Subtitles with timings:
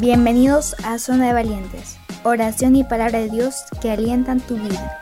[0.00, 5.00] Bienvenidos a Zona de Valientes, oración y palabra de Dios que alientan tu vida.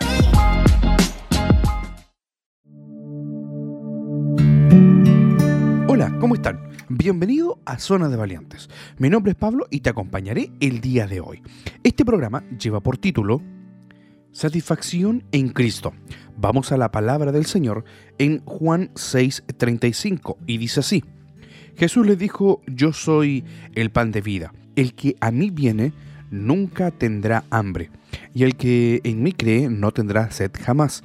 [5.88, 6.60] Hola, ¿cómo están?
[6.90, 8.68] Bienvenido a Zona de Valientes.
[8.98, 11.42] Mi nombre es Pablo y te acompañaré el día de hoy.
[11.82, 13.40] Este programa lleva por título
[14.30, 15.94] Satisfacción en Cristo.
[16.36, 17.84] Vamos a la palabra del Señor
[18.18, 21.02] en Juan 6:35 y dice así.
[21.76, 23.44] Jesús le dijo, yo soy
[23.74, 24.52] el pan de vida.
[24.76, 25.92] El que a mí viene
[26.30, 27.90] nunca tendrá hambre,
[28.34, 31.02] y el que en mí cree no tendrá sed jamás.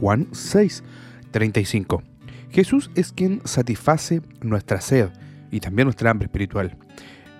[0.00, 0.82] Juan 6,
[1.30, 2.02] 35.
[2.50, 5.10] Jesús es quien satisface nuestra sed
[5.50, 6.76] y también nuestra hambre espiritual.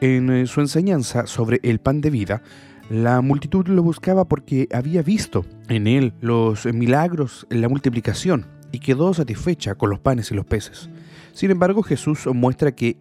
[0.00, 2.42] En eh, su enseñanza sobre el pan de vida,
[2.90, 9.12] la multitud lo buscaba porque había visto en él los milagros, la multiplicación, y quedó
[9.14, 10.88] satisfecha con los panes y los peces.
[11.32, 12.96] Sin embargo, Jesús muestra que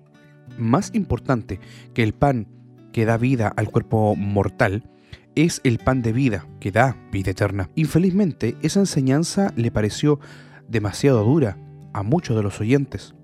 [0.57, 1.59] más importante
[1.93, 2.47] que el pan
[2.91, 4.83] que da vida al cuerpo mortal
[5.35, 7.69] es el pan de vida que da vida eterna.
[7.75, 10.19] Infelizmente, esa enseñanza le pareció
[10.67, 11.57] demasiado dura
[11.93, 13.15] a muchos de los oyentes.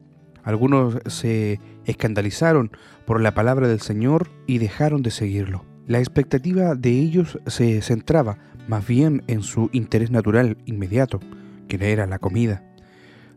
[0.43, 2.71] Algunos se escandalizaron
[3.05, 5.65] por la palabra del Señor y dejaron de seguirlo.
[5.87, 8.37] La expectativa de ellos se centraba
[8.67, 11.19] más bien en su interés natural inmediato,
[11.67, 12.63] que era la comida.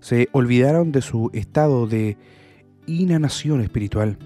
[0.00, 2.16] Se olvidaron de su estado de
[2.86, 4.18] inanación espiritual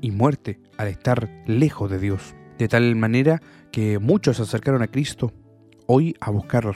[0.00, 2.34] y muerte al estar lejos de Dios.
[2.58, 5.32] De tal manera que muchos se acercaron a Cristo
[5.86, 6.74] hoy a buscar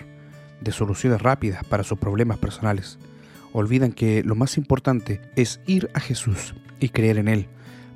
[0.61, 2.99] de soluciones rápidas para sus problemas personales.
[3.53, 7.49] Olvidan que lo más importante es ir a Jesús y creer en Él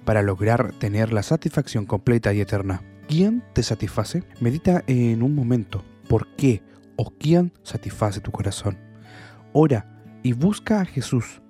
[0.05, 2.83] para lograr tener la satisfacción completa y eterna.
[3.09, 4.23] ¿Quién te satisface?
[4.41, 6.63] Medita en un momento por qué
[7.01, 8.77] o quién satisface tu corazón.
[9.55, 9.87] Ora
[10.23, 11.41] y busca a Jesús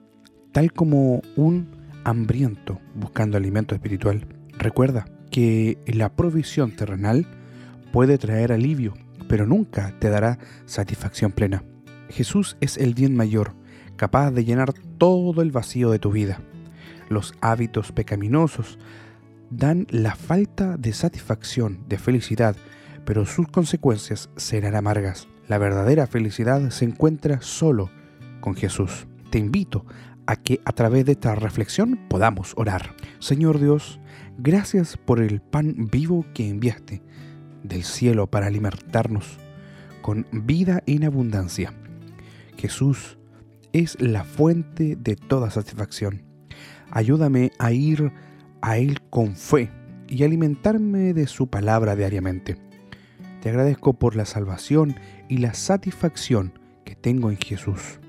[0.52, 4.28] tal como un hambriento buscando alimento espiritual.
[4.56, 7.26] Recuerda que la provisión terrenal
[7.92, 8.94] puede traer alivio,
[9.28, 11.64] pero nunca te dará satisfacción plena.
[12.10, 13.54] Jesús es el bien mayor,
[13.96, 16.40] capaz de llenar todo el vacío de tu vida.
[17.08, 18.78] Los hábitos pecaminosos
[19.50, 22.54] dan la falta de satisfacción, de felicidad,
[23.04, 25.26] pero sus consecuencias serán amargas.
[25.50, 27.90] La verdadera felicidad se encuentra solo
[28.40, 29.08] con Jesús.
[29.30, 29.84] Te invito
[30.26, 32.94] a que a través de esta reflexión podamos orar.
[33.18, 33.98] Señor Dios,
[34.38, 37.02] gracias por el pan vivo que enviaste
[37.64, 39.38] del cielo para alimentarnos
[40.02, 41.74] con vida en abundancia.
[42.56, 43.18] Jesús
[43.72, 46.22] es la fuente de toda satisfacción.
[46.92, 48.12] Ayúdame a ir
[48.62, 49.68] a Él con fe
[50.06, 52.69] y alimentarme de su palabra diariamente.
[53.40, 54.96] Te agradezco por la salvación
[55.28, 56.52] y la satisfacción
[56.84, 58.00] que tengo en Jesús.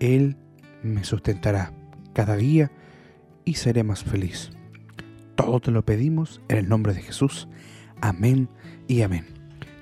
[0.00, 0.36] Él
[0.82, 1.72] me sustentará
[2.14, 2.72] cada día
[3.44, 4.50] y seré más feliz.
[5.36, 7.48] Todo te lo pedimos en el nombre de Jesús.
[8.00, 8.48] Amén
[8.88, 9.26] y amén.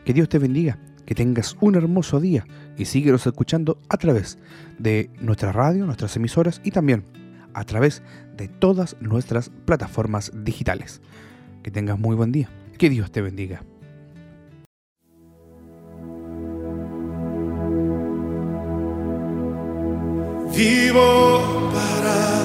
[0.05, 2.47] Que Dios te bendiga, que tengas un hermoso día
[2.77, 4.39] y síguenos escuchando a través
[4.79, 7.05] de nuestra radio, nuestras emisoras y también
[7.55, 8.03] a través
[8.37, 11.01] de todas nuestras plataformas digitales.
[11.63, 12.51] Que tengas muy buen día.
[12.77, 13.63] Que Dios te bendiga.
[20.59, 22.43] Vivo para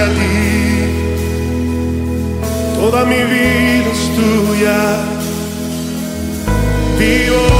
[0.00, 0.50] a ti.
[2.76, 4.80] toda mi vida es tuya.
[6.98, 7.59] Vivo